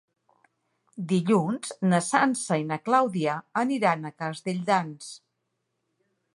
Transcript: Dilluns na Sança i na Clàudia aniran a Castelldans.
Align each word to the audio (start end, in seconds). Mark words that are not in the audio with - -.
Dilluns 1.11 1.73
na 1.91 1.99
Sança 2.07 2.57
i 2.63 2.67
na 2.71 2.79
Clàudia 2.89 3.37
aniran 3.67 4.05
a 4.05 4.15
Castelldans. 4.25 5.15